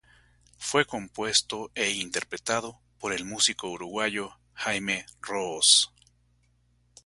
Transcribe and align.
Fue 0.57 0.85
compuesto 0.85 1.69
e 1.75 1.91
interpretado 1.91 2.79
por 2.97 3.13
el 3.13 3.23
músico 3.23 3.69
uruguayo 3.69 4.35
Jaime 4.53 5.05
Roos. 5.21 5.93